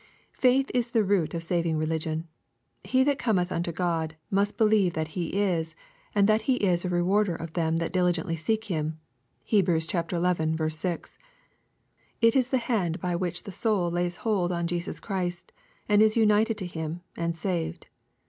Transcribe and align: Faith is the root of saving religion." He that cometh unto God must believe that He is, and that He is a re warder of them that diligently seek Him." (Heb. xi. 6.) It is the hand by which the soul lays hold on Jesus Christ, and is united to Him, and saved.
Faith 0.33 0.71
is 0.73 0.89
the 0.89 1.03
root 1.03 1.35
of 1.35 1.43
saving 1.43 1.77
religion." 1.77 2.27
He 2.83 3.03
that 3.03 3.19
cometh 3.19 3.51
unto 3.51 3.71
God 3.71 4.15
must 4.31 4.57
believe 4.57 4.93
that 4.93 5.09
He 5.09 5.27
is, 5.39 5.75
and 6.15 6.25
that 6.27 6.41
He 6.49 6.55
is 6.55 6.83
a 6.83 6.89
re 6.89 7.03
warder 7.03 7.35
of 7.35 7.53
them 7.53 7.77
that 7.77 7.93
diligently 7.93 8.35
seek 8.35 8.63
Him." 8.63 8.99
(Heb. 9.47 9.67
xi. 9.67 10.67
6.) 10.69 11.19
It 12.19 12.35
is 12.35 12.49
the 12.49 12.57
hand 12.57 12.99
by 12.99 13.15
which 13.15 13.43
the 13.43 13.51
soul 13.51 13.91
lays 13.91 14.15
hold 14.25 14.51
on 14.51 14.65
Jesus 14.65 14.99
Christ, 14.99 15.51
and 15.87 16.01
is 16.01 16.17
united 16.17 16.57
to 16.57 16.65
Him, 16.65 17.01
and 17.15 17.35
saved. 17.35 17.85